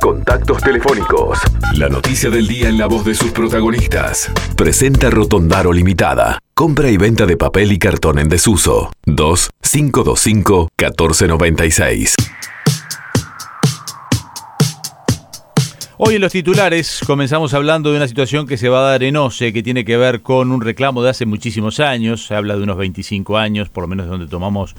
Contactos 0.00 0.62
telefónicos. 0.62 1.38
La 1.74 1.88
noticia 1.88 2.30
del 2.30 2.46
día 2.46 2.68
en 2.68 2.78
la 2.78 2.86
voz 2.86 3.04
de 3.04 3.14
sus 3.14 3.30
protagonistas. 3.32 4.30
Presenta 4.56 5.10
Rotondaro 5.10 5.72
Limitada. 5.72 6.38
Compra 6.54 6.90
y 6.90 6.96
venta 6.96 7.26
de 7.26 7.36
papel 7.36 7.72
y 7.72 7.78
cartón 7.78 8.18
en 8.18 8.28
desuso. 8.28 8.92
2 9.06 9.50
525 9.60 10.68
1496. 10.78 12.14
Hoy 15.98 16.16
en 16.16 16.20
los 16.20 16.32
titulares 16.32 17.00
comenzamos 17.06 17.54
hablando 17.54 17.90
de 17.90 17.96
una 17.96 18.06
situación 18.06 18.46
que 18.46 18.58
se 18.58 18.68
va 18.68 18.80
a 18.80 18.90
dar 18.90 19.02
en 19.02 19.16
OCE, 19.16 19.52
que 19.54 19.62
tiene 19.62 19.84
que 19.84 19.96
ver 19.96 20.20
con 20.20 20.52
un 20.52 20.60
reclamo 20.60 21.02
de 21.02 21.08
hace 21.08 21.24
muchísimos 21.24 21.80
años, 21.80 22.26
se 22.26 22.34
habla 22.34 22.54
de 22.56 22.62
unos 22.62 22.76
25 22.76 23.38
años, 23.38 23.70
por 23.70 23.84
lo 23.84 23.88
menos 23.88 24.04
de 24.04 24.10
donde 24.10 24.26
tomamos 24.26 24.74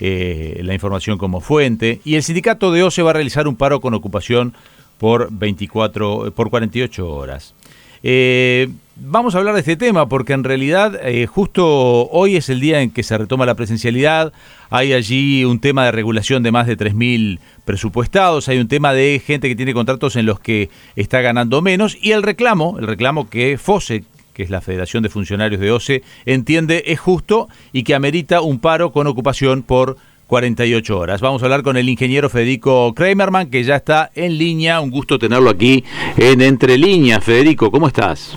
eh, 0.00 0.60
la 0.62 0.74
información 0.74 1.18
como 1.18 1.40
fuente, 1.40 2.00
y 2.04 2.16
el 2.16 2.22
sindicato 2.22 2.72
de 2.72 2.82
OCE 2.82 3.02
va 3.02 3.10
a 3.10 3.14
realizar 3.14 3.48
un 3.48 3.56
paro 3.56 3.80
con 3.80 3.94
ocupación 3.94 4.54
por 4.98 5.28
24, 5.30 6.32
por 6.34 6.50
48 6.50 7.08
horas. 7.08 7.54
Eh, 8.02 8.68
vamos 8.96 9.34
a 9.34 9.38
hablar 9.38 9.54
de 9.54 9.60
este 9.60 9.76
tema 9.76 10.08
porque 10.08 10.32
en 10.32 10.44
realidad 10.44 10.98
eh, 11.02 11.26
justo 11.26 12.08
hoy 12.10 12.36
es 12.36 12.48
el 12.48 12.60
día 12.60 12.80
en 12.80 12.90
que 12.90 13.02
se 13.02 13.16
retoma 13.16 13.46
la 13.46 13.54
presencialidad, 13.54 14.32
hay 14.70 14.92
allí 14.92 15.44
un 15.44 15.60
tema 15.60 15.84
de 15.84 15.92
regulación 15.92 16.42
de 16.42 16.52
más 16.52 16.66
de 16.66 16.76
3.000 16.76 17.38
presupuestados, 17.64 18.48
hay 18.48 18.58
un 18.58 18.68
tema 18.68 18.92
de 18.92 19.20
gente 19.24 19.48
que 19.48 19.56
tiene 19.56 19.74
contratos 19.74 20.16
en 20.16 20.26
los 20.26 20.40
que 20.40 20.70
está 20.94 21.20
ganando 21.20 21.62
menos. 21.62 21.96
Y 22.00 22.12
el 22.12 22.22
reclamo, 22.22 22.76
el 22.78 22.86
reclamo 22.86 23.28
que 23.28 23.58
FOSE, 23.58 24.04
que 24.36 24.42
es 24.42 24.50
la 24.50 24.60
Federación 24.60 25.02
de 25.02 25.08
Funcionarios 25.08 25.62
de 25.62 25.72
OCE, 25.72 26.02
entiende 26.26 26.84
es 26.88 27.00
justo 27.00 27.48
y 27.72 27.84
que 27.84 27.94
amerita 27.94 28.42
un 28.42 28.58
paro 28.58 28.92
con 28.92 29.06
ocupación 29.06 29.62
por 29.62 29.96
48 30.26 30.98
horas. 30.98 31.22
Vamos 31.22 31.40
a 31.40 31.46
hablar 31.46 31.62
con 31.62 31.78
el 31.78 31.88
ingeniero 31.88 32.28
Federico 32.28 32.92
Kramerman, 32.94 33.48
que 33.48 33.64
ya 33.64 33.76
está 33.76 34.10
en 34.14 34.36
línea. 34.36 34.80
Un 34.80 34.90
gusto 34.90 35.18
tenerlo 35.18 35.48
aquí 35.48 35.84
en 36.18 36.42
Entre 36.42 36.76
Líneas. 36.76 37.24
Federico, 37.24 37.70
¿cómo 37.70 37.86
estás? 37.86 38.36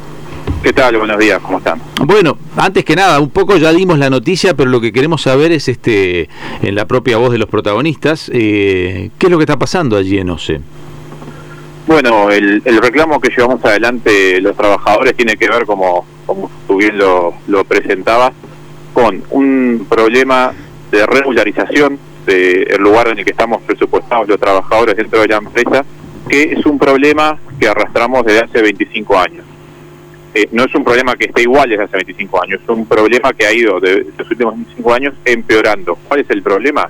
¿Qué 0.63 0.71
tal? 0.71 0.95
Buenos 0.95 1.19
días, 1.19 1.39
¿cómo 1.41 1.57
están? 1.57 1.81
Bueno, 2.05 2.37
antes 2.55 2.85
que 2.85 2.95
nada, 2.95 3.19
un 3.19 3.29
poco 3.29 3.57
ya 3.57 3.73
dimos 3.73 3.99
la 3.99 4.09
noticia, 4.09 4.53
pero 4.53 4.69
lo 4.69 4.79
que 4.79 4.93
queremos 4.93 5.23
saber 5.23 5.51
es, 5.51 5.67
este, 5.67 6.29
en 6.61 6.75
la 6.75 6.85
propia 6.85 7.17
voz 7.17 7.33
de 7.33 7.39
los 7.39 7.49
protagonistas, 7.49 8.31
eh, 8.33 9.09
¿qué 9.17 9.25
es 9.25 9.31
lo 9.31 9.37
que 9.37 9.43
está 9.43 9.59
pasando 9.59 9.97
allí 9.97 10.17
en 10.17 10.29
OCE? 10.29 10.61
Bueno, 11.89 12.29
el, 12.29 12.61
reclamo 12.63 13.19
que 13.19 13.31
llevamos 13.31 13.65
adelante 13.65 14.39
los 14.41 14.55
trabajadores 14.55 15.15
tiene 15.15 15.35
que 15.37 15.49
ver, 15.49 15.65
como, 15.65 16.05
como 16.27 16.51
tú 16.67 16.77
bien 16.77 16.99
lo, 16.99 17.33
lo 17.47 17.63
presentabas, 17.63 18.31
con 18.93 19.23
un 19.31 19.87
problema 19.89 20.53
de 20.91 21.03
regularización 21.07 21.97
del 22.27 22.77
lugar 22.77 23.07
en 23.07 23.17
el 23.17 23.25
que 23.25 23.31
estamos 23.31 23.63
presupuestados 23.63 24.27
los 24.27 24.39
trabajadores 24.39 24.97
dentro 24.97 25.19
de 25.21 25.29
la 25.29 25.37
empresa, 25.37 25.83
que 26.29 26.53
es 26.53 26.63
un 26.67 26.77
problema 26.77 27.39
que 27.59 27.67
arrastramos 27.67 28.23
desde 28.23 28.41
hace 28.41 28.61
25 28.61 29.17
años. 29.17 29.45
Eh, 30.35 30.47
no 30.51 30.65
es 30.65 30.75
un 30.75 30.83
problema 30.83 31.15
que 31.15 31.25
esté 31.25 31.41
igual 31.41 31.71
desde 31.71 31.85
hace 31.85 31.97
25 31.97 32.43
años, 32.43 32.61
es 32.61 32.69
un 32.69 32.85
problema 32.85 33.33
que 33.33 33.47
ha 33.47 33.51
ido 33.51 33.79
de, 33.79 34.05
los 34.15 34.29
últimos 34.29 34.53
25 34.53 34.93
años 34.93 35.15
empeorando. 35.25 35.97
¿Cuál 36.07 36.19
es 36.19 36.29
el 36.29 36.43
problema? 36.43 36.87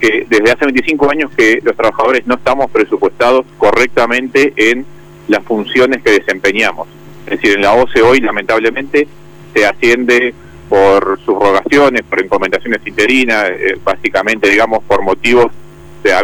Que 0.00 0.26
desde 0.28 0.52
hace 0.52 0.64
25 0.64 1.10
años 1.10 1.30
que 1.36 1.60
los 1.62 1.76
trabajadores 1.76 2.26
no 2.26 2.34
estamos 2.34 2.70
presupuestados 2.70 3.46
correctamente 3.58 4.52
en 4.56 4.84
las 5.28 5.42
funciones 5.44 6.02
que 6.02 6.12
desempeñamos. 6.12 6.88
Es 7.26 7.40
decir, 7.40 7.56
en 7.56 7.62
la 7.62 7.72
OCE 7.72 8.02
hoy 8.02 8.20
lamentablemente 8.20 9.08
se 9.54 9.66
asciende 9.66 10.34
por 10.68 11.18
subrogaciones, 11.24 12.02
por 12.02 12.20
encomendaciones 12.20 12.80
interinas, 12.86 13.50
eh, 13.50 13.78
básicamente, 13.82 14.50
digamos, 14.50 14.82
por 14.84 15.02
motivos 15.02 15.52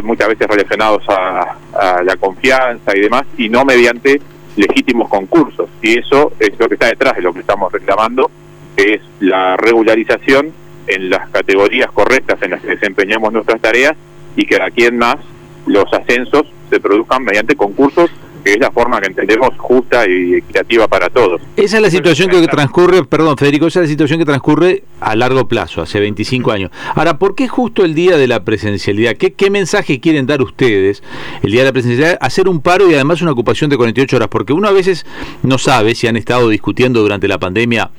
muchas 0.03 0.29
veces 0.29 0.47
relacionados 0.47 1.03
a, 1.09 1.57
la 2.05 2.17
confianza 2.17 2.97
y 2.97 3.01
demás, 3.01 3.25
y 3.37 3.49
no 3.49 3.65
mediante 3.65 4.21
legítimos 4.57 5.09
concursos. 5.09 5.69
Y 5.81 5.99
eso 5.99 6.33
es 6.39 6.53
lo 6.59 6.69
que 6.69 6.75
está 6.75 6.87
detrás 6.87 7.17
de 7.17 7.23
lo 7.23 7.33
que 7.33 7.41
estamos 7.41 7.73
reclamando, 7.73 8.31
que 8.77 8.95
es 8.95 9.01
la 9.21 9.57
regularización 9.57 10.53
en 10.87 11.11
las 11.11 11.29
categorías 11.31 11.91
correctas 11.93 12.41
en 12.43 12.53
las 12.53 12.61
que 12.61 12.69
desempeñamos 12.69 13.33
nuestras 13.33 13.61
tareas 13.61 13.95
y 14.37 14.47
que 14.47 14.61
aquí 14.61 14.85
en 14.85 14.99
más 14.99 15.17
los 15.67 15.93
ascensos 15.93 16.45
se 16.71 16.81
produzcan 16.81 17.23
mediante 17.23 17.55
concursos 17.55 18.11
que 18.43 18.55
es 18.55 18.59
la 18.59 18.71
forma 18.71 19.01
que 19.01 19.09
entendemos 19.09 19.57
justa 19.57 20.09
y 20.09 20.35
equitativa 20.35 20.89
para 20.89 21.09
todos. 21.09 21.41
Esa 21.57 21.77
es 21.77 21.83
la 21.83 21.91
situación 21.91 22.29
que 22.29 22.47
transcurre, 22.49 23.05
perdón 23.05 23.37
Federico, 23.37 23.67
esa 23.67 23.81
es 23.81 23.85
la 23.85 23.91
situación 23.91 24.19
que 24.19 24.25
transcurre 24.25 24.85
a 25.01 25.15
largo 25.15 25.47
plazo, 25.47 25.83
hace 25.83 26.01
25 26.01 26.51
años. 26.51 26.71
Ahora, 26.95 27.19
¿por 27.19 27.35
qué 27.35 27.49
justo 27.49 27.85
el 27.85 27.95
día 27.95 28.17
de 28.17 28.27
la 28.27 28.45
presencialidad? 28.45 29.17
¿Qué, 29.17 29.33
qué 29.33 29.51
mensaje 29.51 30.01
quieren 30.01 30.27
dar 30.27 30.43
ustedes 30.43 31.03
el 31.43 31.53
día 31.53 31.61
de 31.61 31.67
la 31.67 31.73
presencialidad? 31.73 32.19
Hacer 32.21 32.49
un 32.49 32.61
paro 32.61 32.91
y 32.91 32.95
además 32.95 33.23
una 33.23 33.33
ocupación 33.33 33.71
de 33.71 33.77
48 33.77 34.17
horas, 34.17 34.29
porque 34.29 34.53
uno 34.53 34.69
a 34.69 34.73
veces 34.73 35.07
no 35.43 35.59
sabe 35.59 35.95
si 35.95 36.07
han 36.09 36.17
estado 36.17 36.49
discutiendo 36.49 37.01
durante 37.01 37.29
la 37.29 37.39
pandemia 37.39 37.91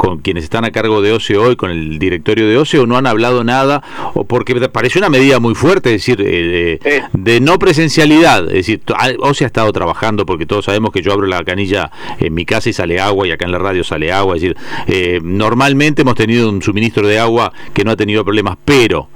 con 0.00 0.20
quienes 0.20 0.44
están 0.44 0.64
a 0.64 0.70
cargo 0.70 1.02
de 1.02 1.12
OCE 1.12 1.36
hoy, 1.36 1.56
con 1.56 1.70
el 1.70 1.98
directorio 1.98 2.48
de 2.48 2.56
OCE, 2.56 2.78
o 2.78 2.86
no 2.86 2.96
han 2.96 3.06
hablado 3.06 3.44
nada, 3.44 3.82
o 4.14 4.24
porque 4.24 4.54
parece 4.70 4.98
una 4.98 5.10
medida 5.10 5.40
muy 5.40 5.54
fuerte, 5.54 5.94
es 5.94 6.00
decir, 6.00 6.24
eh, 6.26 7.02
de, 7.12 7.40
no 7.40 7.58
presencialidad, 7.58 8.46
es 8.46 8.66
decir, 8.66 8.80
OCE 9.18 9.44
ha 9.44 9.46
estado 9.46 9.70
trabajando, 9.74 10.24
porque 10.24 10.46
todos 10.46 10.64
sabemos 10.64 10.90
que 10.90 11.02
yo 11.02 11.12
abro 11.12 11.26
la 11.26 11.44
canilla 11.44 11.90
en 12.18 12.32
mi 12.32 12.46
casa 12.46 12.70
y 12.70 12.72
sale 12.72 12.98
agua, 12.98 13.28
y 13.28 13.32
acá 13.32 13.44
en 13.44 13.52
la 13.52 13.58
radio 13.58 13.84
sale 13.84 14.10
agua, 14.10 14.36
es 14.36 14.40
decir, 14.40 14.56
eh, 14.86 15.20
normalmente 15.22 16.00
hemos 16.00 16.14
tenido 16.14 16.48
un 16.48 16.62
suministro 16.62 17.06
de 17.06 17.18
agua 17.18 17.52
que 17.74 17.84
no 17.84 17.90
ha 17.90 17.96
tenido 17.96 18.24
problemas, 18.24 18.56
pero 18.64 19.10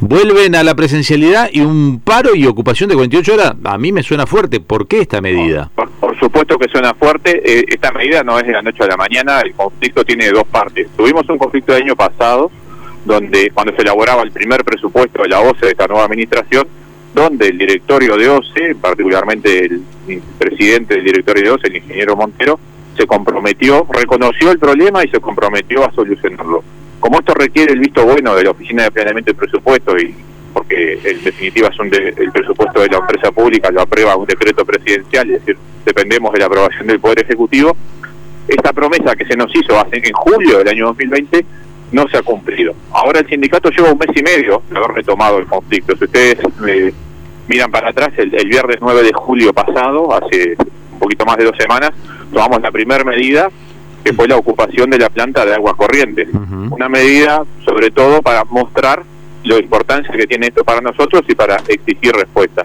vuelven 0.00 0.54
a 0.54 0.62
la 0.62 0.74
presencialidad 0.74 1.50
y 1.52 1.60
un 1.60 2.00
paro 2.02 2.34
y 2.34 2.46
ocupación 2.46 2.88
de 2.88 2.94
48 2.94 3.34
horas, 3.34 3.52
a 3.64 3.76
mí 3.76 3.92
me 3.92 4.02
suena 4.02 4.26
fuerte. 4.26 4.60
¿Por 4.60 4.88
qué 4.88 5.00
esta 5.00 5.20
medida? 5.20 5.70
Supuesto 6.46 6.58
que 6.58 6.70
suena 6.70 6.94
fuerte. 6.94 7.42
Eh, 7.44 7.64
esta 7.68 7.90
medida 7.90 8.22
no 8.22 8.38
es 8.38 8.46
de 8.46 8.52
la 8.52 8.62
noche 8.62 8.84
a 8.84 8.86
la 8.86 8.96
mañana, 8.96 9.40
el 9.40 9.52
conflicto 9.54 10.04
tiene 10.04 10.30
dos 10.30 10.44
partes. 10.44 10.86
Tuvimos 10.96 11.28
un 11.28 11.38
conflicto 11.38 11.74
el 11.74 11.82
año 11.82 11.96
pasado, 11.96 12.52
donde 13.04 13.50
cuando 13.50 13.74
se 13.74 13.82
elaboraba 13.82 14.22
el 14.22 14.30
primer 14.30 14.62
presupuesto 14.62 15.22
de 15.22 15.28
la 15.28 15.40
OCE 15.40 15.66
de 15.66 15.72
esta 15.72 15.88
nueva 15.88 16.04
administración, 16.04 16.68
donde 17.12 17.48
el 17.48 17.58
directorio 17.58 18.16
de 18.16 18.28
OCE, 18.28 18.76
particularmente 18.80 19.64
el 19.64 19.82
presidente 20.38 20.94
del 20.94 21.04
directorio 21.04 21.42
de 21.42 21.50
OCE, 21.50 21.66
el 21.66 21.76
ingeniero 21.78 22.14
Montero, 22.14 22.60
se 22.96 23.06
comprometió, 23.08 23.84
reconoció 23.90 24.52
el 24.52 24.60
problema 24.60 25.04
y 25.04 25.08
se 25.08 25.18
comprometió 25.18 25.84
a 25.84 25.92
solucionarlo 25.92 26.62
como 27.00 27.18
esto 27.18 27.34
requiere 27.34 27.72
el 27.72 27.80
visto 27.80 28.04
bueno 28.04 28.34
de 28.34 28.44
la 28.44 28.50
Oficina 28.50 28.84
de 28.84 28.90
Planeamiento 28.90 29.30
del 29.30 29.36
Presupuesto 29.36 29.96
y 29.98 30.14
porque 30.66 30.98
en 31.04 31.22
definitiva 31.22 31.70
son 31.72 31.90
el 31.94 32.32
presupuesto 32.32 32.80
de 32.80 32.88
la 32.88 32.98
empresa 32.98 33.30
pública 33.30 33.70
lo 33.70 33.82
aprueba 33.82 34.16
un 34.16 34.26
decreto 34.26 34.64
presidencial, 34.64 35.30
es 35.30 35.40
decir, 35.40 35.56
dependemos 35.84 36.32
de 36.32 36.40
la 36.40 36.46
aprobación 36.46 36.86
del 36.86 37.00
Poder 37.00 37.20
Ejecutivo, 37.20 37.76
esta 38.48 38.72
promesa 38.72 39.14
que 39.16 39.26
se 39.26 39.36
nos 39.36 39.54
hizo 39.54 39.78
hace, 39.78 39.96
en 39.96 40.12
julio 40.12 40.58
del 40.58 40.68
año 40.68 40.86
2020 40.86 41.44
no 41.92 42.08
se 42.08 42.16
ha 42.16 42.22
cumplido. 42.22 42.74
Ahora 42.92 43.20
el 43.20 43.28
sindicato 43.28 43.70
lleva 43.70 43.92
un 43.92 43.98
mes 43.98 44.10
y 44.14 44.22
medio 44.22 44.62
de 44.70 44.78
haber 44.78 44.90
retomado 44.90 45.38
el 45.38 45.46
conflicto. 45.46 45.96
Si 45.96 46.04
ustedes 46.04 46.38
eh, 46.66 46.92
miran 47.48 47.70
para 47.70 47.90
atrás, 47.90 48.10
el, 48.16 48.34
el, 48.34 48.48
viernes 48.48 48.78
9 48.80 49.02
de 49.04 49.12
julio 49.12 49.52
pasado, 49.52 50.12
hace 50.12 50.56
un 50.92 50.98
poquito 50.98 51.24
más 51.24 51.36
de 51.36 51.44
dos 51.44 51.56
semanas, 51.56 51.92
tomamos 52.32 52.60
la 52.60 52.72
primera 52.72 53.04
medida 53.04 53.50
que 54.04 54.12
fue 54.12 54.28
la 54.28 54.36
ocupación 54.36 54.90
de 54.90 54.98
la 54.98 55.10
planta 55.10 55.44
de 55.44 55.54
aguas 55.54 55.74
corrientes. 55.74 56.28
Una 56.70 56.88
medida, 56.88 57.42
sobre 57.64 57.90
todo, 57.90 58.22
para 58.22 58.44
mostrar 58.44 59.02
la 59.46 59.58
importancia 59.58 60.14
que 60.14 60.26
tiene 60.26 60.48
esto 60.48 60.64
para 60.64 60.80
nosotros 60.80 61.22
y 61.28 61.34
para 61.34 61.56
exigir 61.68 62.12
respuesta. 62.12 62.64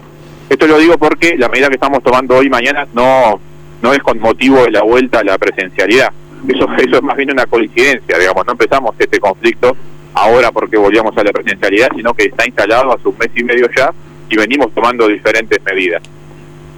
Esto 0.50 0.68
lo 0.68 0.78
digo 0.78 0.98
porque 0.98 1.38
la 1.38 1.48
medida 1.48 1.68
que 1.68 1.76
estamos 1.76 2.04
tomando 2.04 2.36
hoy 2.36 2.48
y 2.48 2.50
mañana 2.50 2.88
no, 2.94 3.40
no 3.82 3.94
es 3.94 4.00
con 4.00 4.20
motivo 4.20 4.64
de 4.64 4.72
la 4.72 4.84
vuelta 4.84 5.20
a 5.20 5.24
la 5.24 5.38
presencialidad. 5.38 6.12
Eso, 6.48 6.68
eso 6.78 6.96
es 6.98 7.04
más 7.04 7.16
bien 7.16 7.32
una 7.32 7.46
coincidencia, 7.46 8.18
digamos, 8.18 8.46
no 8.46 8.54
empezamos 8.54 8.96
este 9.00 9.20
conflicto 9.20 9.76
ahora 10.14 10.52
porque 10.52 10.78
volvíamos 10.78 11.18
a 11.18 11.24
la 11.24 11.32
presencialidad, 11.32 11.90
sino 11.96 12.14
que 12.14 12.26
está 12.26 12.46
instalado 12.46 12.94
hace 12.94 13.08
un 13.08 13.18
mes 13.18 13.30
y 13.36 13.44
medio 13.44 13.70
ya 13.76 13.94
y 14.30 14.38
venimos 14.38 14.74
tomando 14.74 15.08
diferentes 15.08 15.62
medidas. 15.64 16.02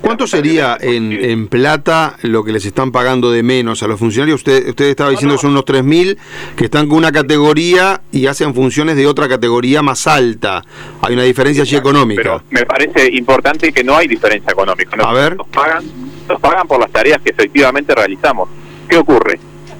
¿Cuánto 0.03 0.27
sería 0.27 0.77
en, 0.81 1.47
plata 1.47 2.17
lo 2.23 2.43
que 2.43 2.51
les 2.51 2.65
están 2.65 2.91
pagando 2.91 3.31
de 3.31 3.41
menos 3.41 3.83
a 3.83 3.87
los 3.87 3.97
funcionarios? 3.97 4.41
Usted, 4.41 4.67
usted 4.67 4.85
estaba 4.89 5.11
diciendo 5.11 5.35
que 5.35 5.41
son 5.41 5.51
unos 5.51 5.63
3.000 5.63 6.17
que 6.57 6.65
están 6.65 6.89
con 6.89 6.97
una 6.97 7.13
categoría 7.13 8.01
y 8.11 8.27
hacen 8.27 8.53
funciones 8.53 8.97
de 8.97 9.07
otra 9.07 9.29
categoría 9.29 9.81
más 9.81 10.05
alta. 10.05 10.61
Hay 11.01 11.13
una 11.13 11.23
diferencia 11.23 11.63
allí 11.63 11.77
económica. 11.77 12.21
Pero 12.21 12.43
me 12.49 12.65
parece 12.65 13.13
importante 13.13 13.71
que 13.71 13.81
no 13.81 13.95
hay 13.95 14.09
diferencia 14.09 14.51
económica. 14.51 14.97
a 15.01 15.13
ver. 15.13 15.37
Nos 15.37 15.47
pagan, 15.47 15.85
nos 16.27 16.41
pagan 16.41 16.67
por 16.67 16.81
las 16.81 16.91
tareas 16.91 17.21
que 17.21 17.29
efectivamente 17.29 17.95
realizamos. 17.95 18.49
¿Qué 18.89 18.97
ocurre? 18.97 19.39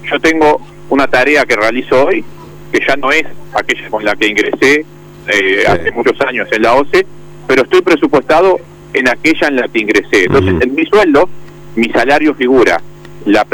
Yo 0.10 0.22
tengo 0.22 0.62
una 0.90 1.06
tarea 1.06 1.46
que 1.46 1.58
realizo 1.58 2.06
hoy, 2.06 2.24
que 2.72 2.80
ya 2.88 2.96
no 2.96 3.12
es 3.12 3.26
aquella 3.54 3.90
con 3.90 4.06
la 4.06 4.16
que 4.16 4.28
ingresé 4.30 4.86
eh, 5.28 5.66
hace 5.68 5.92
muchos 5.92 6.20
años 6.22 6.48
en 6.50 6.62
la 6.62 6.76
OCE, 6.76 7.06
pero 7.46 7.64
estoy 7.64 7.82
presupuestado 7.82 8.58
en 8.94 9.10
aquella 9.10 9.48
en 9.48 9.56
la 9.58 9.68
que 9.68 9.80
ingresé. 9.80 10.26
Entonces, 10.26 10.56
en 10.62 10.76
mi 10.76 10.86
sueldo, 10.86 11.30
mi 11.76 11.90
salario 11.90 12.34
figura 12.36 12.82
la, 13.26 13.46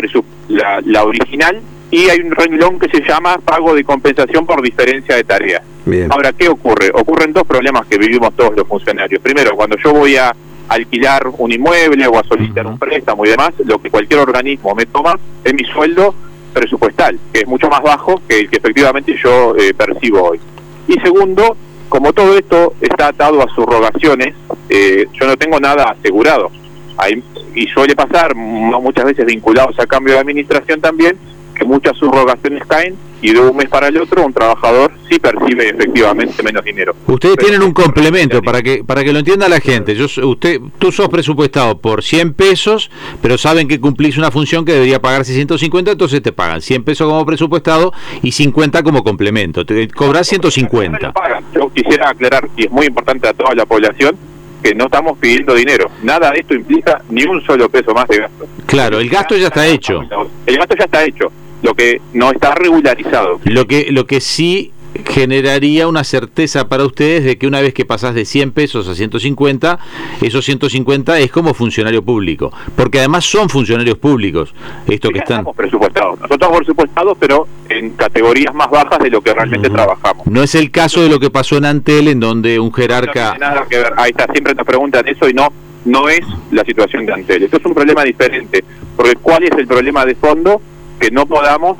la, 0.50 0.82
la, 0.86 1.04
original 1.04 1.62
y 1.92 2.10
hay 2.10 2.20
un 2.20 2.32
renglón 2.32 2.80
que 2.80 2.90
se 2.90 3.02
llama 3.08 3.38
pago 3.44 3.74
de 3.74 3.84
compensación 3.84 4.46
por 4.46 4.62
diferencia 4.62 5.16
de 5.16 5.24
tareas. 5.24 5.62
Ahora, 6.10 6.34
¿qué 6.34 6.50
ocurre? 6.50 6.92
Ocurren 6.94 7.34
dos 7.34 7.44
problemas 7.46 7.88
que 7.88 7.98
vivimos 7.98 8.36
todos 8.36 8.56
los 8.56 8.68
funcionarios. 8.68 9.22
Primero, 9.22 9.56
cuando 9.56 9.76
yo 9.84 9.92
voy 9.92 10.18
a 10.18 10.36
alquilar 10.68 11.24
un 11.38 11.52
inmueble 11.52 12.06
o 12.06 12.20
a 12.20 12.24
solicitar 12.24 12.68
un 12.68 12.78
préstamo 12.78 13.26
y 13.26 13.30
demás, 13.30 13.54
lo 13.66 13.80
que 13.80 13.90
cualquier 13.90 14.20
organismo 14.20 14.76
me 14.76 14.86
toma 14.86 15.18
es 15.44 15.54
mi 15.54 15.64
sueldo 15.64 16.14
presupuestal, 16.54 17.20
que 17.34 17.42
es 17.42 17.48
mucho 17.48 17.70
más 17.70 17.82
bajo 17.82 18.22
que 18.28 18.40
el 18.40 18.50
que 18.50 18.58
efectivamente 18.58 19.16
yo 19.24 19.56
eh, 19.56 19.74
percibo 19.74 20.30
hoy. 20.30 20.40
Y 20.88 20.94
segundo, 21.00 21.58
como 21.90 22.14
todo 22.14 22.38
esto 22.38 22.74
está 22.80 23.08
atado 23.08 23.42
a 23.42 23.50
subrogaciones, 23.54 24.36
eh, 24.70 25.08
yo 25.14 25.28
no 25.28 25.36
tengo 25.38 25.60
nada 25.60 25.96
asegurado. 25.98 26.52
Hay, 26.98 27.24
y 27.56 27.66
suele 27.68 27.96
pasar, 27.96 28.36
muchas 28.36 29.06
veces 29.06 29.26
vinculados 29.26 29.78
a 29.80 29.88
cambio 29.88 30.14
de 30.14 30.20
administración 30.20 30.80
también, 30.80 31.18
que 31.60 31.66
muchas 31.66 31.96
subrogaciones 31.98 32.66
caen 32.66 32.96
y 33.22 33.34
de 33.34 33.40
un 33.40 33.56
mes 33.56 33.68
para 33.68 33.90
el 33.90 33.98
otro 33.98 34.26
un 34.26 34.34
trabajador 34.34 34.92
sí 35.10 35.20
percibe 35.20 35.70
efectivamente 35.70 36.42
menos 36.42 36.64
dinero. 36.64 36.96
Ustedes 37.06 37.36
tienen 37.36 37.62
un 37.62 37.74
complemento 37.74 38.42
para 38.42 38.62
que 38.62 38.84
para 38.84 39.04
que 39.04 39.12
lo 39.12 39.20
entienda 39.20 39.50
la 39.50 39.60
gente. 39.60 39.94
Yo 39.94 40.06
usted 40.06 40.62
tú 40.80 40.92
sos 40.92 41.10
presupuestado 41.10 41.80
por 41.80 42.02
100 42.02 42.34
pesos, 42.34 42.90
pero 43.22 43.38
saben 43.38 43.68
que 43.68 43.80
cumplís 43.80 44.18
una 44.18 44.32
función 44.32 44.64
que 44.64 44.72
debería 44.72 45.02
pagarse 45.02 45.34
150, 45.34 45.92
entonces 45.92 46.22
te 46.22 46.32
pagan 46.32 46.62
100 46.62 46.84
pesos 46.84 47.08
como 47.08 47.26
presupuestado 47.26 47.92
y 48.24 48.32
50 48.32 48.82
como 48.84 49.04
complemento. 49.04 49.66
Te 49.66 49.88
cobras 49.90 50.28
150. 50.28 51.14
Yo 51.54 51.70
quisiera 51.74 52.10
aclarar 52.10 52.48
y 52.56 52.66
es 52.66 52.72
muy 52.72 52.86
importante 52.86 53.28
a 53.28 53.34
toda 53.34 53.54
la 53.54 53.66
población 53.66 54.16
que 54.64 54.74
no 54.76 54.86
estamos 54.86 55.18
pidiendo 55.18 55.54
dinero. 55.56 55.90
Nada 56.04 56.32
de 56.32 56.40
esto 56.40 56.54
implica 56.54 57.02
ni 57.10 57.24
un 57.24 57.42
solo 57.46 57.70
peso 57.70 57.94
más 57.94 58.08
de 58.08 58.18
gasto. 58.18 58.48
Claro, 58.66 59.00
el 59.00 59.10
gasto 59.10 59.36
ya 59.36 59.48
está 59.48 59.68
hecho. 59.68 60.02
El 60.46 60.58
gasto 60.58 60.76
ya 60.78 60.86
está 60.86 61.04
hecho 61.04 61.32
lo 61.62 61.74
que 61.74 62.02
no 62.14 62.32
está 62.32 62.56
regularizado. 62.56 63.40
Lo 63.44 63.68
que, 63.68 63.88
lo 63.92 64.06
que 64.06 64.22
sí 64.22 64.72
generaría 65.06 65.88
una 65.88 66.04
certeza 66.04 66.68
para 66.68 66.86
ustedes 66.86 67.24
de 67.24 67.38
que 67.38 67.48
una 67.48 67.62
vez 67.62 67.74
que 67.74 67.86
pasás 67.86 68.16
de 68.16 68.26
100 68.26 68.52
pesos 68.52 68.88
a 68.88 68.96
150, 68.96 69.80
esos 70.22 70.46
150 70.46 71.20
es 71.20 71.32
como 71.32 71.54
funcionario 71.54 72.04
público, 72.04 72.52
porque 72.76 73.00
además 73.00 73.26
son 73.26 73.50
funcionarios 73.50 73.98
públicos, 73.98 74.54
esto 74.88 75.10
que 75.10 75.20
están... 75.20 75.40
Estamos 75.40 75.56
presupuestados, 75.56 76.20
nosotros 76.20 76.58
presupuestados, 76.58 77.18
pero 77.20 77.48
en 77.70 77.92
categorías 77.92 78.54
más 78.54 78.70
bajas 78.70 79.00
de 79.00 79.10
lo 79.10 79.22
que 79.22 79.34
realmente 79.34 79.70
trabajamos. 79.70 80.26
No 80.28 80.42
es 80.42 80.56
el 80.56 80.72
caso 80.72 81.02
de 81.02 81.10
lo 81.10 81.20
que 81.20 81.30
pasó 81.30 81.58
en 81.58 81.66
Antel, 81.66 82.08
en 82.08 82.20
donde 82.20 82.60
un 82.60 82.74
jerarca... 82.74 83.34
No 83.34 83.40
nada 83.40 83.68
que 83.70 83.78
ver, 83.78 83.94
ahí 83.98 84.12
está, 84.12 84.26
siempre 84.32 84.56
nos 84.56 84.66
preguntan 84.66 85.08
eso 85.08 85.30
y 85.30 85.34
no, 85.34 85.50
no 85.86 86.10
es 86.10 86.22
la 86.52 86.64
situación 86.64 87.06
de 87.06 87.14
Antel, 87.14 87.44
esto 87.44 87.58
es 87.58 87.66
un 87.66 87.74
problema 87.74 88.04
diferente, 88.04 88.64
porque 88.96 89.16
¿cuál 89.16 89.44
es 89.44 89.52
el 89.52 89.68
problema 89.68 90.06
de 90.06 90.16
fondo? 90.16 90.62
Que 91.00 91.12
no 91.12 91.26
podamos 91.26 91.78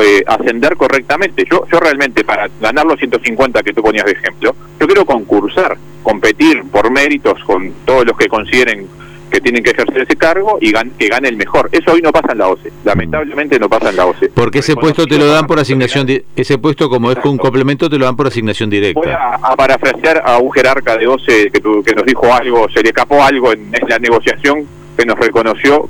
eh, 0.00 0.22
ascender 0.26 0.76
correctamente. 0.76 1.44
Yo, 1.50 1.66
yo 1.70 1.80
realmente, 1.80 2.24
para 2.24 2.48
ganar 2.60 2.86
los 2.86 2.98
150 2.98 3.62
que 3.62 3.72
tú 3.72 3.82
ponías 3.82 4.04
de 4.04 4.12
ejemplo, 4.12 4.54
yo 4.80 4.86
quiero 4.86 5.04
concursar, 5.04 5.76
competir 6.02 6.62
por 6.70 6.90
méritos 6.90 7.42
con 7.44 7.72
todos 7.84 8.06
los 8.06 8.16
que 8.16 8.28
consideren 8.28 8.86
que 9.30 9.40
tienen 9.40 9.62
que 9.62 9.70
ejercer 9.70 10.02
ese 10.02 10.14
cargo 10.14 10.58
y 10.60 10.72
que 10.72 11.08
gane 11.08 11.28
el 11.28 11.36
mejor. 11.36 11.68
Eso 11.72 11.92
hoy 11.92 12.02
no 12.02 12.12
pasa 12.12 12.32
en 12.32 12.38
la 12.38 12.48
OCE, 12.48 12.70
lamentablemente 12.84 13.58
no 13.58 13.68
pasa 13.68 13.88
en 13.88 13.96
la 13.96 14.06
OCE. 14.06 14.28
Porque 14.28 14.58
ese 14.58 14.76
puesto 14.76 15.06
te 15.06 15.18
lo 15.18 15.26
dan 15.26 15.46
por 15.46 15.58
asignación, 15.58 16.06
ese 16.36 16.58
puesto 16.58 16.90
como 16.90 17.10
es 17.10 17.18
un 17.24 17.38
complemento 17.38 17.88
te 17.88 17.98
lo 17.98 18.04
dan 18.04 18.14
por 18.14 18.26
asignación 18.26 18.68
directa. 18.68 19.00
Voy 19.00 19.10
a, 19.10 19.56
parafrasear 19.56 20.22
a 20.24 20.38
un 20.38 20.52
jerarca 20.52 20.98
de 20.98 21.06
OCE 21.06 21.50
que, 21.50 21.60
que 21.60 21.94
nos 21.94 22.04
dijo 22.04 22.32
algo, 22.32 22.68
se 22.68 22.82
le 22.82 22.90
escapó 22.90 23.22
algo 23.22 23.52
en, 23.52 23.74
en 23.74 23.88
la 23.88 23.98
negociación 23.98 24.66
que 24.96 25.06
nos 25.06 25.18
reconoció 25.18 25.88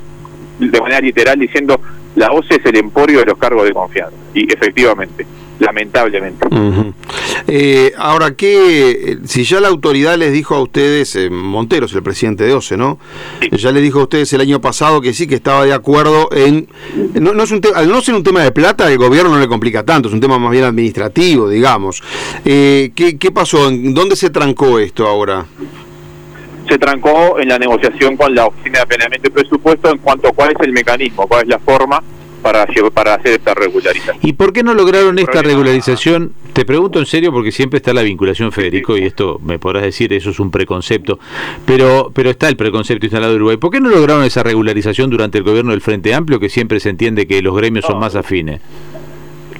de 0.60 0.80
manera 0.80 1.00
literal 1.00 1.38
diciendo 1.38 1.80
la 2.16 2.32
OCE 2.32 2.56
es 2.56 2.66
el 2.66 2.76
emporio 2.76 3.20
de 3.20 3.26
los 3.26 3.38
cargos 3.38 3.64
de 3.64 3.72
confianza. 3.72 4.16
Y 4.34 4.52
efectivamente, 4.52 5.26
lamentablemente. 5.58 6.46
Eh, 7.46 7.92
ahora, 7.96 8.34
¿qué, 8.34 9.18
si 9.24 9.44
ya 9.44 9.60
la 9.60 9.68
autoridad 9.68 10.16
les 10.16 10.32
dijo 10.32 10.54
a 10.54 10.60
ustedes, 10.60 11.16
eh, 11.16 11.30
Monteros, 11.30 11.94
el 11.94 12.02
presidente 12.02 12.44
de 12.44 12.52
OCE, 12.52 12.76
¿no? 12.76 12.98
Ya 13.52 13.72
les 13.72 13.82
dijo 13.82 14.00
a 14.00 14.02
ustedes 14.04 14.32
el 14.32 14.40
año 14.40 14.60
pasado 14.60 15.00
que 15.00 15.14
sí, 15.14 15.26
que 15.26 15.36
estaba 15.36 15.64
de 15.64 15.72
acuerdo 15.72 16.28
en... 16.32 16.68
No, 17.14 17.32
no 17.32 17.42
es 17.42 17.50
un 17.50 17.60
al 17.74 17.88
no 17.88 18.00
ser 18.00 18.14
un 18.14 18.22
tema 18.22 18.42
de 18.42 18.52
plata, 18.52 18.90
el 18.90 18.98
gobierno 18.98 19.30
no 19.30 19.38
le 19.38 19.48
complica 19.48 19.84
tanto, 19.84 20.08
es 20.08 20.14
un 20.14 20.20
tema 20.20 20.38
más 20.38 20.50
bien 20.50 20.64
administrativo, 20.64 21.48
digamos. 21.48 22.02
Eh, 22.44 22.92
¿qué, 22.94 23.16
¿Qué 23.16 23.30
pasó? 23.30 23.70
¿Dónde 23.70 24.16
se 24.16 24.30
trancó 24.30 24.78
esto 24.78 25.06
ahora? 25.06 25.46
Se 26.72 26.78
trancó 26.78 27.38
en 27.38 27.48
la 27.48 27.58
negociación 27.58 28.16
con 28.16 28.34
la 28.34 28.46
Oficina 28.46 28.80
de 28.80 28.86
Planeamiento 28.86 29.28
y 29.28 29.30
Presupuesto 29.30 29.90
en 29.90 29.98
cuanto 29.98 30.28
a 30.28 30.32
cuál 30.32 30.52
es 30.52 30.66
el 30.66 30.72
mecanismo, 30.72 31.26
cuál 31.26 31.42
es 31.42 31.48
la 31.48 31.58
forma 31.58 32.02
para, 32.40 32.66
para 32.94 33.14
hacer 33.14 33.32
esta 33.32 33.52
regularización. 33.52 34.16
¿Y 34.22 34.32
por 34.32 34.54
qué 34.54 34.62
no 34.62 34.72
lograron 34.72 35.18
esta 35.18 35.42
regularización? 35.42 36.32
Te 36.54 36.64
pregunto 36.64 36.98
en 36.98 37.04
serio 37.04 37.30
porque 37.30 37.52
siempre 37.52 37.76
está 37.76 37.92
la 37.92 38.00
vinculación, 38.00 38.52
Federico, 38.52 38.96
y 38.96 39.04
esto 39.04 39.38
me 39.44 39.58
podrás 39.58 39.82
decir, 39.82 40.14
eso 40.14 40.30
es 40.30 40.40
un 40.40 40.50
preconcepto, 40.50 41.18
pero, 41.66 42.10
pero 42.14 42.30
está 42.30 42.48
el 42.48 42.56
preconcepto 42.56 43.04
instalado 43.04 43.32
en 43.32 43.36
Uruguay. 43.36 43.58
¿Por 43.58 43.70
qué 43.70 43.78
no 43.78 43.90
lograron 43.90 44.24
esa 44.24 44.42
regularización 44.42 45.10
durante 45.10 45.36
el 45.36 45.44
gobierno 45.44 45.72
del 45.72 45.82
Frente 45.82 46.14
Amplio, 46.14 46.40
que 46.40 46.48
siempre 46.48 46.80
se 46.80 46.88
entiende 46.88 47.26
que 47.26 47.42
los 47.42 47.54
gremios 47.54 47.84
son 47.84 47.98
más 48.00 48.16
afines? 48.16 48.62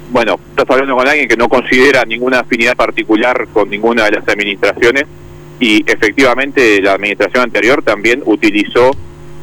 Bueno, 0.09 0.39
estás 0.49 0.67
hablando 0.67 0.95
con 0.95 1.07
alguien 1.07 1.27
que 1.27 1.37
no 1.37 1.47
considera 1.47 2.05
ninguna 2.05 2.39
afinidad 2.39 2.75
particular 2.75 3.47
con 3.53 3.69
ninguna 3.69 4.05
de 4.05 4.11
las 4.13 4.27
administraciones 4.27 5.05
y 5.59 5.83
efectivamente 5.89 6.81
la 6.81 6.93
administración 6.93 7.43
anterior 7.43 7.81
también 7.83 8.21
utilizó 8.25 8.91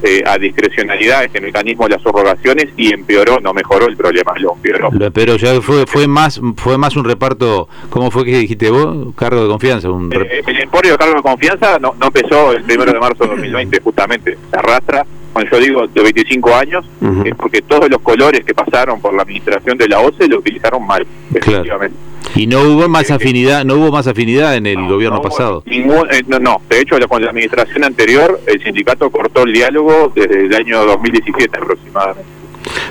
eh, 0.02 0.22
a 0.26 0.38
discrecionalidad 0.38 1.24
este 1.24 1.42
mecanismo 1.42 1.84
de 1.84 1.90
las 1.90 2.02
subrogaciones 2.02 2.68
y 2.76 2.92
empeoró, 2.92 3.38
no 3.38 3.52
mejoró 3.52 3.86
el 3.86 3.98
problema, 3.98 4.32
lo 4.38 4.54
empeoró. 4.54 4.88
Pero 5.12 5.36
ya 5.36 5.60
fue 5.60 5.84
fue 5.86 6.08
más 6.08 6.40
fue 6.56 6.78
más 6.78 6.96
un 6.96 7.04
reparto, 7.04 7.68
¿cómo 7.90 8.10
fue 8.10 8.24
que 8.24 8.38
dijiste 8.38 8.70
vos? 8.70 9.14
Cargo 9.14 9.42
de 9.42 9.48
confianza. 9.48 9.90
Un 9.90 10.10
eh, 10.10 10.42
el 10.46 10.60
emporio 10.60 10.92
de 10.92 10.98
cargo 10.98 11.16
de 11.16 11.22
confianza 11.22 11.78
no, 11.78 11.94
no 12.00 12.06
empezó 12.06 12.52
el 12.52 12.62
primero 12.62 12.92
de 12.92 12.98
marzo 12.98 13.24
de 13.24 13.30
2020, 13.30 13.80
justamente, 13.80 14.38
se 14.50 14.56
arrastra, 14.56 15.04
cuando 15.32 15.50
yo 15.50 15.58
digo 15.58 15.86
de 15.86 16.02
25 16.02 16.54
años, 16.54 16.84
es 17.24 17.34
porque 17.34 17.62
todos 17.62 17.88
los 17.88 18.00
colores 18.00 18.44
que 18.44 18.54
pasaron 18.54 19.00
por 19.00 19.14
la 19.14 19.22
administración 19.22 19.78
de 19.78 19.88
la 19.88 20.00
OCE 20.00 20.28
lo 20.28 20.38
utilizaron 20.38 20.86
mal, 20.86 21.06
efectivamente. 21.32 21.96
Y 22.34 22.46
no 22.46 22.60
hubo 22.62 22.88
más 22.88 23.10
afinidad, 23.10 23.64
no 23.64 23.74
hubo 23.74 23.90
más 23.90 24.06
afinidad 24.06 24.56
en 24.56 24.66
el 24.66 24.86
gobierno 24.86 25.20
pasado. 25.22 25.62
Ningún, 25.66 26.06
eh, 26.10 26.22
no, 26.26 26.38
no, 26.38 26.60
de 26.68 26.80
hecho 26.80 26.96
con 27.08 27.22
la 27.22 27.30
administración 27.30 27.84
anterior 27.84 28.40
el 28.46 28.62
sindicato 28.62 29.10
cortó 29.10 29.42
el 29.42 29.52
diálogo 29.52 30.12
desde 30.14 30.46
el 30.46 30.54
año 30.54 30.84
2017 30.84 31.58
aproximadamente. 31.58 32.40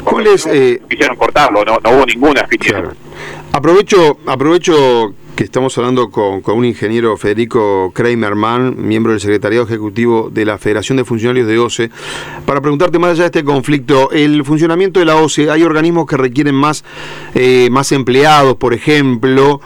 ¿Cuál 0.04 0.28
es, 0.28 0.46
eh, 0.48 0.82
quisieron 0.90 1.16
cortarlo, 1.16 1.64
no, 1.64 1.78
no 1.84 1.92
hubo 1.92 2.06
ninguna 2.06 2.42
afinidad. 2.42 2.94
Aprovecho, 3.52 4.18
aprovecho 4.26 5.14
que 5.40 5.46
estamos 5.46 5.78
hablando 5.78 6.10
con, 6.10 6.42
un 6.46 6.66
ingeniero 6.66 7.16
Federico 7.16 7.94
Kramerman, 7.96 8.76
miembro 8.78 9.14
del 9.14 9.22
secretariado 9.22 9.64
ejecutivo 9.64 10.30
de 10.30 10.44
la 10.44 10.58
Federación 10.58 10.98
de 10.98 11.06
Funcionarios 11.06 11.48
de 11.48 11.58
OCE, 11.58 11.90
para 12.46 12.60
preguntarte 12.60 13.00
más 13.00 13.12
allá 13.12 13.22
de 13.22 13.28
este 13.28 13.44
conflicto, 13.46 14.12
el 14.12 14.44
funcionamiento 14.44 15.00
de 15.00 15.06
la 15.06 15.16
OCE, 15.16 15.50
¿hay 15.50 15.64
organismos 15.64 16.08
que 16.08 16.18
requieren 16.18 16.56
más, 16.56 16.84
eh, 17.36 17.70
más 17.72 17.94
empleados, 17.94 18.58
por 18.58 18.74
ejemplo? 18.74 19.62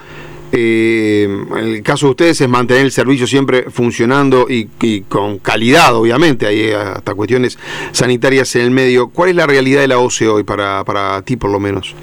Eh, 0.51 1.27
el 1.57 1.81
caso 1.81 2.05
de 2.05 2.11
ustedes 2.11 2.41
es 2.41 2.47
mantener 2.47 2.83
el 2.83 2.91
servicio 2.91 3.25
siempre 3.25 3.71
funcionando 3.71 4.45
y, 4.47 4.69
y, 4.79 5.01
con 5.01 5.39
calidad, 5.39 5.95
obviamente, 5.95 6.45
hay 6.45 6.69
hasta 6.69 7.15
cuestiones 7.15 7.57
sanitarias 7.93 8.55
en 8.57 8.61
el 8.61 8.69
medio. 8.69 9.09
¿Cuál 9.09 9.31
es 9.31 9.35
la 9.37 9.47
realidad 9.47 9.81
de 9.81 9.87
la 9.87 9.97
OCE 9.97 10.27
hoy 10.27 10.43
para, 10.43 10.83
para 10.83 11.19
ti, 11.23 11.35
por 11.35 11.49
lo 11.49 11.59
menos? 11.59 11.95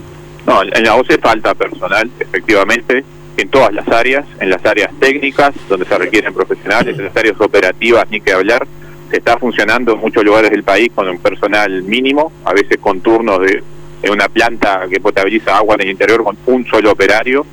No, 0.44 0.60
en 0.60 0.82
la 0.82 0.96
OCE 0.96 1.18
falta 1.18 1.54
personal, 1.54 2.10
efectivamente 2.18 3.04
en 3.36 3.48
todas 3.48 3.72
las 3.72 3.88
áreas, 3.88 4.24
en 4.40 4.50
las 4.50 4.64
áreas 4.64 4.90
técnicas, 4.98 5.54
donde 5.68 5.86
se 5.86 5.98
requieren 5.98 6.34
profesionales, 6.34 6.98
en 6.98 7.04
las 7.06 7.16
áreas 7.16 7.40
operativas, 7.40 8.08
ni 8.10 8.20
que 8.20 8.32
hablar. 8.32 8.66
Se 9.10 9.16
está 9.16 9.38
funcionando 9.38 9.94
en 9.94 9.98
muchos 9.98 10.24
lugares 10.24 10.50
del 10.50 10.62
país 10.62 10.90
con 10.94 11.08
un 11.08 11.18
personal 11.18 11.82
mínimo, 11.82 12.32
a 12.44 12.52
veces 12.52 12.78
con 12.78 13.00
turnos 13.00 13.40
de, 13.40 13.62
una 14.10 14.28
planta 14.28 14.86
que 14.90 14.98
potabiliza 14.98 15.58
agua 15.58 15.74
en 15.74 15.82
el 15.82 15.90
interior 15.90 16.24
con 16.24 16.36
un 16.46 16.66
solo 16.66 16.92
operario. 16.92 17.44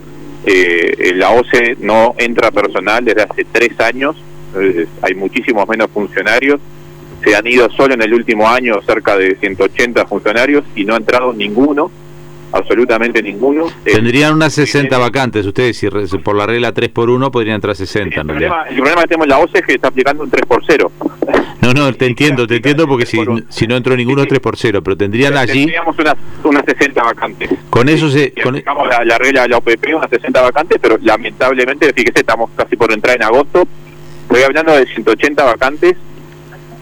Eh, 0.45 1.13
la 1.15 1.31
OCE 1.31 1.75
no 1.79 2.15
entra 2.17 2.51
personal 2.51 3.03
desde 3.03 3.23
hace 3.23 3.45
tres 3.51 3.77
años, 3.81 4.15
hay 5.01 5.13
muchísimos 5.15 5.67
menos 5.67 5.89
funcionarios. 5.91 6.59
Se 7.23 7.35
han 7.35 7.45
ido 7.47 7.69
solo 7.71 7.95
en 7.95 8.01
el 8.01 8.13
último 8.13 8.47
año 8.47 8.81
cerca 8.85 9.17
de 9.17 9.35
180 9.35 10.05
funcionarios 10.05 10.63
y 10.75 10.85
no 10.85 10.93
ha 10.93 10.97
entrado 10.97 11.33
ninguno 11.33 11.91
absolutamente 12.51 13.21
ninguno. 13.21 13.67
Tendrían 13.83 14.33
unas 14.33 14.53
60 14.53 14.97
vacantes 14.97 15.45
ustedes, 15.45 15.77
si 15.77 15.89
por 15.89 16.35
la 16.35 16.45
regla 16.45 16.71
3 16.71 16.89
por 16.89 17.09
1 17.09 17.31
podrían 17.31 17.55
entrar 17.55 17.75
60. 17.75 18.21
El, 18.21 18.27
problema, 18.27 18.63
el 18.69 18.75
problema 18.75 19.01
que 19.01 19.07
tenemos 19.07 19.25
en 19.25 19.29
la 19.29 19.39
OCE 19.39 19.59
es 19.59 19.65
que 19.65 19.73
está 19.73 19.87
aplicando 19.89 20.23
un 20.23 20.29
3 20.29 20.45
por 20.45 20.63
0. 20.65 20.91
No, 21.61 21.73
no, 21.73 21.93
te 21.93 22.05
entiendo, 22.05 22.47
te 22.47 22.57
entiendo 22.57 22.87
porque 22.87 23.05
si, 23.05 23.19
si 23.49 23.67
no 23.67 23.75
entró 23.75 23.95
ninguno 23.95 24.25
3 24.25 24.39
por 24.39 24.55
0, 24.55 24.81
pero 24.81 24.95
tendrían 24.95 25.35
allí... 25.35 25.65
Tendríamos 25.65 25.97
unas, 25.99 26.15
unas 26.43 26.63
60 26.65 27.03
vacantes. 27.03 27.49
Con 27.69 27.89
eso 27.89 28.09
se... 28.09 28.31
Con... 28.31 28.63
La, 28.89 29.03
la, 29.03 29.17
regla 29.17 29.43
de 29.43 29.49
la 29.49 29.57
OPP, 29.57 29.95
unas 29.95 30.09
60 30.09 30.41
vacantes, 30.41 30.79
pero 30.81 30.97
lamentablemente, 31.01 31.91
fíjese, 31.93 32.19
estamos 32.19 32.49
casi 32.55 32.75
por 32.75 32.91
entrar 32.91 33.15
en 33.15 33.23
agosto, 33.23 33.67
estoy 34.23 34.43
hablando 34.43 34.73
de 34.73 34.85
180 34.85 35.43
vacantes 35.43 35.95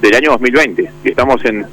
del 0.01 0.15
año 0.15 0.31
2020, 0.31 0.91
y 1.03 1.09
estamos 1.09 1.43
en 1.45 1.65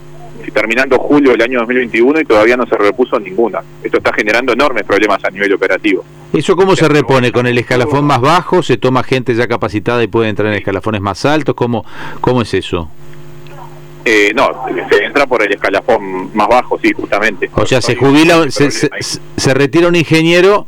terminando 0.51 0.99
julio 0.99 1.33
del 1.33 1.43
año 1.43 1.61
2021 1.61 2.21
y 2.21 2.25
todavía 2.25 2.57
no 2.57 2.67
se 2.67 2.77
repuso 2.77 3.19
ninguna. 3.21 3.61
Esto 3.83 3.99
está 3.99 4.13
generando 4.13 4.53
enormes 4.53 4.85
problemas 4.85 5.25
a 5.25 5.31
nivel 5.31 5.53
operativo. 5.53 6.05
¿Eso 6.33 6.57
cómo 6.57 6.75
se 6.75 6.89
repone? 6.89 7.31
¿Con 7.31 7.47
el 7.47 7.59
escalafón 7.59 8.05
más 8.05 8.21
bajo? 8.21 8.63
¿Se 8.63 8.77
toma 8.77 9.03
gente 9.03 9.35
ya 9.35 9.47
capacitada 9.47 10.03
y 10.03 10.07
puede 10.07 10.31
entrar 10.31 10.49
en 10.49 10.55
escalafones 10.55 11.01
más 11.01 11.25
altos? 11.25 11.55
¿Cómo, 11.55 11.85
cómo 12.21 12.43
es 12.43 12.55
eso? 12.55 12.89
Eh, 14.05 14.33
no, 14.35 14.65
se 14.91 15.05
entra 15.05 15.27
por 15.27 15.43
el 15.43 15.53
escalafón 15.53 16.35
más 16.35 16.49
bajo, 16.49 16.79
sí, 16.83 16.93
justamente. 16.93 17.51
O 17.55 17.67
sea, 17.67 17.81
se 17.81 17.95
jubila, 17.95 18.51
se, 18.51 18.71
se, 18.71 19.55
retira 19.55 19.87
un 19.87 19.95
ingeniero 19.95 20.67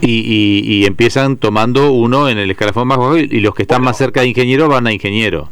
y, 0.00 0.62
y, 0.64 0.84
empiezan 0.84 1.36
tomando 1.36 1.92
uno 1.92 2.28
en 2.28 2.38
el 2.38 2.50
escalafón 2.50 2.88
más 2.88 2.98
bajo 2.98 3.18
y 3.18 3.40
los 3.40 3.54
que 3.54 3.62
están 3.62 3.82
más 3.82 3.96
cerca 3.96 4.22
de 4.22 4.28
ingeniero 4.28 4.68
van 4.68 4.88
a 4.88 4.92
ingeniero. 4.92 5.48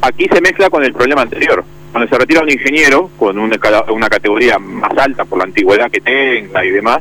Aquí 0.00 0.26
se 0.32 0.40
mezcla 0.40 0.70
con 0.70 0.84
el 0.84 0.92
problema 0.92 1.22
anterior. 1.22 1.64
Cuando 1.98 2.14
se 2.14 2.20
retira 2.20 2.42
un 2.42 2.50
ingeniero 2.50 3.10
con 3.18 3.36
una, 3.40 3.58
una 3.88 4.08
categoría 4.08 4.56
más 4.60 4.96
alta 4.96 5.24
por 5.24 5.38
la 5.38 5.46
antigüedad 5.46 5.90
que 5.90 6.00
tenga 6.00 6.64
y 6.64 6.70
demás, 6.70 7.00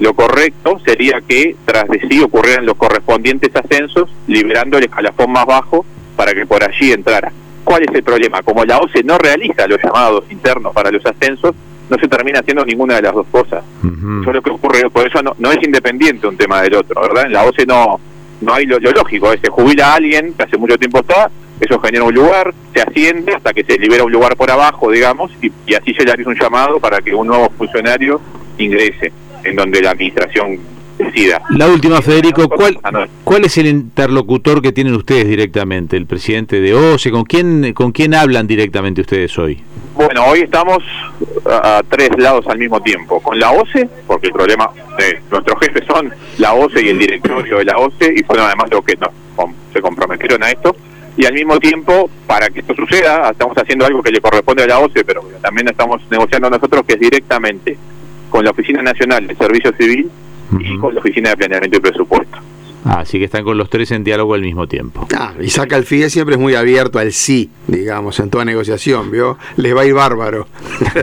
lo 0.00 0.12
correcto 0.12 0.78
sería 0.84 1.22
que 1.26 1.56
tras 1.64 1.88
de 1.88 1.98
sí 2.06 2.20
ocurrieran 2.20 2.66
los 2.66 2.76
correspondientes 2.76 3.56
ascensos, 3.56 4.10
liberando 4.26 4.76
el 4.76 4.84
escalafón 4.84 5.32
más 5.32 5.46
bajo 5.46 5.86
para 6.14 6.34
que 6.34 6.44
por 6.44 6.62
allí 6.62 6.92
entrara. 6.92 7.32
¿Cuál 7.64 7.84
es 7.84 7.94
el 7.94 8.02
problema? 8.02 8.42
Como 8.42 8.66
la 8.66 8.80
OCE 8.80 9.02
no 9.02 9.16
realiza 9.16 9.66
los 9.66 9.82
llamados 9.82 10.24
internos 10.28 10.74
para 10.74 10.90
los 10.90 11.06
ascensos, 11.06 11.54
no 11.88 11.96
se 11.96 12.06
termina 12.06 12.40
haciendo 12.40 12.66
ninguna 12.66 12.96
de 12.96 13.02
las 13.02 13.14
dos 13.14 13.26
cosas. 13.30 13.64
Eso 13.82 14.28
es 14.28 14.34
lo 14.34 14.42
que 14.42 14.50
ocurre, 14.50 14.90
por 14.90 15.08
eso 15.08 15.22
no, 15.22 15.34
no 15.38 15.52
es 15.52 15.58
independiente 15.62 16.26
un 16.26 16.36
tema 16.36 16.60
del 16.60 16.74
otro, 16.74 17.00
¿verdad? 17.00 17.24
En 17.24 17.32
la 17.32 17.44
OCE 17.44 17.64
no, 17.64 17.98
no 18.42 18.52
hay 18.52 18.66
lo, 18.66 18.78
lógico, 18.78 19.32
es 19.32 19.40
se 19.40 19.48
jubila 19.48 19.92
a 19.92 19.94
alguien 19.94 20.34
que 20.34 20.42
hace 20.42 20.58
mucho 20.58 20.76
tiempo 20.76 20.98
está, 20.98 21.30
eso 21.60 21.78
genera 21.80 22.04
un 22.04 22.14
lugar, 22.14 22.54
se 22.74 22.82
asciende 22.82 23.34
hasta 23.34 23.52
que 23.52 23.64
se 23.64 23.78
libera 23.78 24.04
un 24.04 24.12
lugar 24.12 24.36
por 24.36 24.50
abajo, 24.50 24.90
digamos, 24.90 25.30
y, 25.40 25.52
y 25.66 25.74
así 25.74 25.94
se 25.94 26.04
le 26.04 26.12
hace 26.12 26.26
un 26.26 26.38
llamado 26.38 26.80
para 26.80 27.00
que 27.00 27.14
un 27.14 27.26
nuevo 27.26 27.50
funcionario 27.56 28.20
ingrese 28.58 29.12
en 29.44 29.56
donde 29.56 29.82
la 29.82 29.90
administración 29.90 30.58
la 31.50 31.68
última, 31.68 32.00
Federico, 32.02 32.48
¿cuál, 32.48 32.78
¿cuál 33.24 33.44
es 33.44 33.58
el 33.58 33.66
interlocutor 33.66 34.62
que 34.62 34.72
tienen 34.72 34.94
ustedes 34.94 35.26
directamente? 35.26 35.96
¿El 35.96 36.06
presidente 36.06 36.60
de 36.60 36.74
OCE? 36.74 37.10
¿Con 37.10 37.24
quién, 37.24 37.72
¿Con 37.74 37.92
quién 37.92 38.14
hablan 38.14 38.46
directamente 38.46 39.00
ustedes 39.00 39.36
hoy? 39.38 39.62
Bueno, 39.94 40.24
hoy 40.26 40.40
estamos 40.40 40.78
a, 41.46 41.82
tres 41.88 42.10
lados 42.16 42.46
al 42.48 42.58
mismo 42.58 42.80
tiempo. 42.80 43.20
Con 43.20 43.38
la 43.38 43.50
OCE, 43.50 43.88
porque 44.06 44.28
el 44.28 44.32
problema, 44.32 44.70
de 44.98 45.20
nuestros 45.30 45.58
jefes 45.60 45.84
son 45.86 46.12
la 46.38 46.54
OCE 46.54 46.82
y 46.82 46.88
el 46.88 46.98
directorio 46.98 47.58
de 47.58 47.64
la 47.64 47.76
OCE, 47.76 48.14
y 48.16 48.22
fueron 48.22 48.46
además 48.46 48.70
los 48.70 48.84
que 48.84 48.96
nos, 48.96 49.10
se 49.72 49.80
comprometieron 49.80 50.42
a 50.42 50.50
esto. 50.50 50.76
Y 51.16 51.26
al 51.26 51.34
mismo 51.34 51.58
tiempo, 51.58 52.10
para 52.26 52.48
que 52.50 52.60
esto 52.60 52.74
suceda, 52.74 53.30
estamos 53.30 53.56
haciendo 53.56 53.86
algo 53.86 54.02
que 54.02 54.10
le 54.10 54.20
corresponde 54.20 54.64
a 54.64 54.66
la 54.66 54.78
OCE, 54.80 55.04
pero 55.04 55.22
también 55.40 55.68
estamos 55.68 56.02
negociando 56.10 56.50
nosotros, 56.50 56.82
que 56.86 56.94
es 56.94 57.00
directamente 57.00 57.76
con 58.30 58.44
la 58.44 58.50
Oficina 58.50 58.82
Nacional 58.82 59.26
de 59.26 59.36
Servicio 59.36 59.72
Civil 59.78 60.10
y 60.58 60.76
con 60.78 60.94
la 60.94 61.00
Oficina 61.00 61.30
de 61.30 61.36
Planeamiento 61.36 61.78
y 61.78 61.80
Presupuesto. 61.80 62.38
Ah, 62.84 63.00
así 63.00 63.18
que 63.18 63.24
están 63.24 63.44
con 63.44 63.56
los 63.56 63.70
tres 63.70 63.90
en 63.92 64.04
diálogo 64.04 64.34
al 64.34 64.42
mismo 64.42 64.66
tiempo. 64.66 65.08
Ah, 65.16 65.32
y 65.40 65.48
saca 65.48 65.76
el 65.76 65.84
FIE 65.84 66.10
siempre 66.10 66.34
es 66.34 66.40
muy 66.40 66.54
abierto 66.54 66.98
al 66.98 67.12
sí, 67.12 67.50
digamos, 67.66 68.20
en 68.20 68.28
toda 68.28 68.44
negociación, 68.44 69.10
¿vio? 69.10 69.38
Les 69.56 69.74
va 69.74 69.82
a 69.82 69.84
ir 69.86 69.94
bárbaro. 69.94 70.46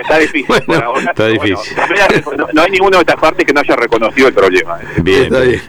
está 0.00 0.18
difícil. 0.18 0.54
está 1.08 1.26
difícil. 1.26 1.76
no, 2.52 2.62
hay 2.62 2.70
ninguna 2.70 2.98
de 2.98 3.00
estas 3.00 3.16
partes 3.16 3.44
que 3.44 3.52
no 3.52 3.60
haya 3.60 3.74
reconocido 3.74 4.28
el 4.28 4.34
problema. 4.34 4.78
Bien, 5.02 5.24
está 5.24 5.40
bien. 5.40 5.60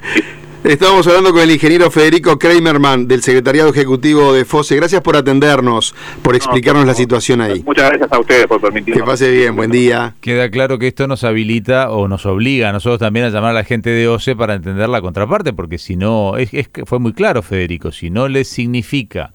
Estamos 0.63 1.08
hablando 1.08 1.32
con 1.32 1.41
el 1.41 1.50
ingeniero 1.50 1.89
Federico 1.89 2.38
Kramerman 2.38 3.08
del 3.08 3.24
Secretariado 3.24 3.72
Ejecutivo 3.72 4.32
de 4.32 4.46
FOSE. 4.46 4.75
Gracias 4.75 5.01
por 5.01 5.18
atendernos, 5.18 5.96
por 6.22 6.36
explicarnos 6.36 6.86
la 6.86 6.94
situación 6.94 7.41
ahí. 7.41 7.63
Muchas 7.65 7.89
gracias 7.89 8.12
a 8.12 8.20
ustedes 8.20 8.46
por 8.46 8.62
permitirnos. 8.62 9.01
Que 9.01 9.03
pase 9.03 9.32
bien, 9.32 9.56
buen 9.56 9.72
día. 9.72 10.13
Queda 10.22 10.51
claro 10.51 10.77
que 10.77 10.88
esto 10.88 11.08
nos 11.08 11.24
habilita 11.24 11.89
o 11.89 12.08
nos 12.08 12.27
obliga 12.27 12.70
a 12.70 12.74
nosotros 12.74 13.00
también 13.00 13.25
a 13.25 13.30
llamar 13.30 13.51
a 13.51 13.53
la 13.53 13.63
gente 13.63 13.89
de 13.89 14.08
OCE 14.08 14.36
para 14.36 14.53
entender 14.53 14.88
la 14.88 15.01
contraparte, 15.01 15.51
porque 15.51 15.80
si 15.80 15.96
no, 15.96 16.38
es, 16.38 16.51
fue 16.86 17.00
muy 17.00 17.13
claro, 17.13 17.41
Federico, 17.41 17.91
si 17.91 18.12
no 18.12 18.27
les 18.27 18.48
significa 18.48 19.34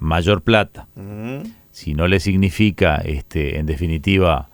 mayor 0.00 0.42
plata, 0.42 0.88
si 1.70 1.94
no 1.94 2.08
les 2.08 2.24
significa, 2.24 2.96
este, 2.96 3.60
en 3.60 3.66
definitiva, 3.66 4.50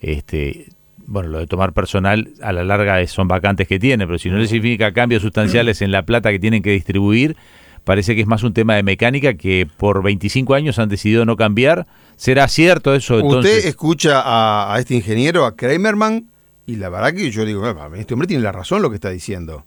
este, 0.00 0.66
bueno, 1.06 1.28
lo 1.28 1.38
de 1.38 1.46
tomar 1.46 1.72
personal 1.72 2.30
a 2.42 2.52
la 2.52 2.64
larga 2.64 3.04
son 3.06 3.28
vacantes 3.28 3.68
que 3.68 3.78
tiene, 3.78 4.06
pero 4.06 4.18
si 4.18 4.28
no 4.28 4.38
le 4.38 4.46
significa 4.46 4.92
cambios 4.92 5.22
sustanciales 5.22 5.82
en 5.82 5.92
la 5.92 6.02
plata 6.02 6.30
que 6.30 6.38
tienen 6.38 6.62
que 6.62 6.70
distribuir, 6.70 7.36
parece 7.84 8.14
que 8.14 8.20
es 8.20 8.26
más 8.26 8.42
un 8.42 8.52
tema 8.52 8.74
de 8.74 8.82
mecánica 8.82 9.34
que 9.34 9.68
por 9.76 10.02
25 10.02 10.54
años 10.54 10.78
han 10.78 10.88
decidido 10.88 11.24
no 11.24 11.36
cambiar. 11.36 11.86
¿Será 12.16 12.48
cierto 12.48 12.94
eso? 12.94 13.20
Entonces? 13.20 13.58
Usted 13.58 13.68
escucha 13.68 14.22
a, 14.24 14.78
este 14.78 14.94
ingeniero, 14.94 15.44
a 15.44 15.54
Kramerman, 15.54 16.26
y 16.66 16.76
la 16.76 16.88
verdad 16.88 17.12
que 17.12 17.30
yo 17.30 17.44
digo, 17.44 17.64
este 17.96 18.14
hombre 18.14 18.26
tiene 18.26 18.42
la 18.42 18.52
razón 18.52 18.82
lo 18.82 18.90
que 18.90 18.96
está 18.96 19.10
diciendo. 19.10 19.64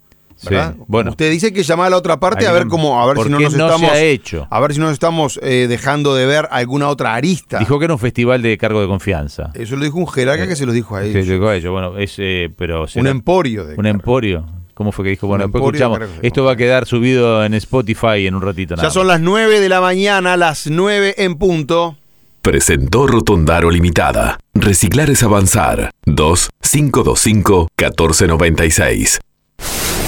Bueno, 0.86 1.10
usted 1.10 1.30
dice 1.30 1.52
que 1.52 1.62
llama 1.62 1.86
a 1.86 1.90
la 1.90 1.96
otra 1.96 2.18
parte 2.18 2.46
a 2.46 2.52
ver 2.52 2.66
cómo, 2.66 3.00
a 3.00 3.06
ver 3.06 3.24
si 3.24 3.28
no 3.28 3.40
nos 3.40 3.52
estamos, 3.52 3.90
hecho? 3.94 4.46
a 4.50 4.60
ver 4.60 4.74
si 4.74 4.80
nos 4.80 4.92
estamos 4.92 5.40
eh, 5.42 5.66
dejando 5.68 6.14
de 6.14 6.26
ver 6.26 6.48
alguna 6.50 6.88
otra 6.88 7.14
arista. 7.14 7.58
Dijo 7.58 7.78
que 7.78 7.84
era 7.84 7.94
un 7.94 8.00
festival 8.00 8.42
de 8.42 8.56
cargo 8.58 8.80
de 8.80 8.86
confianza. 8.86 9.50
Eso 9.54 9.76
lo 9.76 9.84
dijo 9.84 9.98
un 9.98 10.08
jerarca 10.08 10.46
que 10.46 10.56
se 10.56 10.66
lo 10.66 10.72
dijo 10.72 10.96
a 10.96 11.02
ellos. 11.04 11.24
Se 11.24 11.30
lo 11.30 11.34
dijo 11.34 11.48
a 11.48 11.56
ellos, 11.56 11.70
bueno, 11.72 11.98
es, 11.98 12.14
eh, 12.18 12.50
pero 12.56 12.86
un 12.94 13.06
emporio 13.06 13.64
de 13.64 13.74
un 13.76 13.86
emporio. 13.86 14.46
¿Cómo 14.74 14.92
fue 14.92 15.04
que 15.04 15.10
dijo? 15.10 15.26
Bueno, 15.26 15.44
después 15.44 15.62
escuchamos. 15.62 16.00
Esto 16.22 16.44
va 16.44 16.52
a 16.52 16.56
quedar 16.56 16.86
subido 16.86 17.44
en 17.44 17.52
Spotify 17.54 18.26
en 18.26 18.34
un 18.34 18.40
ratito. 18.40 18.76
Ya 18.76 18.90
son 18.90 19.06
las 19.06 19.20
9 19.20 19.60
de 19.60 19.68
la 19.68 19.82
mañana, 19.82 20.38
las 20.38 20.68
9 20.68 21.16
en 21.18 21.34
punto. 21.34 21.98
Presentó 22.40 23.06
Rotondaro 23.06 23.70
Limitada. 23.70 24.38
Reciclar 24.54 25.10
es 25.10 25.22
avanzar. 25.22 25.90
2 26.06 26.48
525 26.62 27.68
1496. 27.76 29.20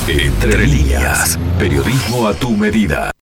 Entre 0.08 0.66
líneas, 0.66 1.38
periodismo 1.58 2.26
a 2.26 2.34
tu 2.34 2.50
medida. 2.56 3.10